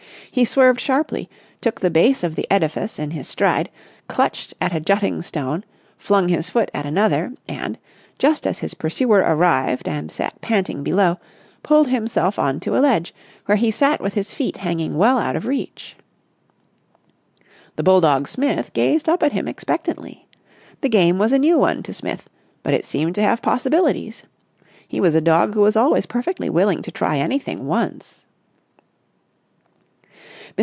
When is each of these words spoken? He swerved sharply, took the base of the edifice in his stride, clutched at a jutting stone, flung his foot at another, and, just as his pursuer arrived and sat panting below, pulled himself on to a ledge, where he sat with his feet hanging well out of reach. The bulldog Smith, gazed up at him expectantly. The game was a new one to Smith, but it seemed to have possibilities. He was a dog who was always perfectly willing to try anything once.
He 0.33 0.45
swerved 0.45 0.79
sharply, 0.79 1.29
took 1.59 1.81
the 1.81 1.89
base 1.89 2.23
of 2.23 2.35
the 2.35 2.47
edifice 2.49 2.97
in 2.99 3.11
his 3.11 3.27
stride, 3.27 3.69
clutched 4.07 4.53
at 4.61 4.73
a 4.73 4.79
jutting 4.79 5.21
stone, 5.21 5.65
flung 5.97 6.29
his 6.29 6.49
foot 6.49 6.71
at 6.73 6.85
another, 6.85 7.33
and, 7.49 7.77
just 8.17 8.47
as 8.47 8.59
his 8.59 8.73
pursuer 8.73 9.17
arrived 9.17 9.89
and 9.89 10.09
sat 10.09 10.39
panting 10.39 10.83
below, 10.83 11.19
pulled 11.63 11.89
himself 11.89 12.39
on 12.39 12.61
to 12.61 12.77
a 12.77 12.79
ledge, 12.79 13.13
where 13.45 13.57
he 13.57 13.71
sat 13.71 13.99
with 13.99 14.13
his 14.13 14.33
feet 14.33 14.55
hanging 14.57 14.97
well 14.97 15.17
out 15.17 15.35
of 15.35 15.45
reach. 15.45 15.97
The 17.75 17.83
bulldog 17.83 18.25
Smith, 18.25 18.71
gazed 18.71 19.09
up 19.09 19.23
at 19.23 19.33
him 19.33 19.49
expectantly. 19.49 20.27
The 20.79 20.87
game 20.87 21.17
was 21.19 21.33
a 21.33 21.39
new 21.39 21.59
one 21.59 21.83
to 21.83 21.93
Smith, 21.93 22.29
but 22.63 22.73
it 22.73 22.85
seemed 22.85 23.15
to 23.15 23.21
have 23.21 23.41
possibilities. 23.41 24.23
He 24.87 25.01
was 25.01 25.13
a 25.13 25.19
dog 25.19 25.55
who 25.55 25.61
was 25.61 25.75
always 25.75 26.05
perfectly 26.05 26.49
willing 26.49 26.81
to 26.83 26.91
try 26.91 27.17
anything 27.17 27.67
once. 27.67 28.23